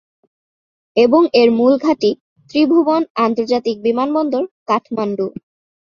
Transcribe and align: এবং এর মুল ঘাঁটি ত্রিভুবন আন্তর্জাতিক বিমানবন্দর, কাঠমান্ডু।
এবং 0.97 1.21
এর 1.33 1.49
মুল 1.51 1.73
ঘাঁটি 1.83 2.11
ত্রিভুবন 2.49 3.01
আন্তর্জাতিক 3.25 3.75
বিমানবন্দর, 3.85 4.43
কাঠমান্ডু। 4.67 5.27